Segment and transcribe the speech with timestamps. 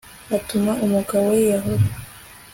[0.37, 1.85] atuma umugabo yiyahura